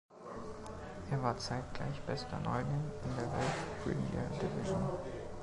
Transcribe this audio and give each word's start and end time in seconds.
Er 1.11 1.21
war 1.21 1.37
zeitgleich 1.37 2.01
bester 2.01 2.39
Neuling 2.39 2.89
in 3.03 3.15
der 3.19 3.31
Welsh 3.31 3.55
Premier 3.83 4.39
Division. 4.41 4.89